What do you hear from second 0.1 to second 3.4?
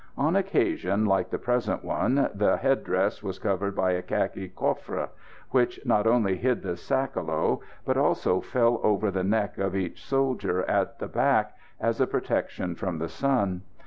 On occasions like the present one, the head dress was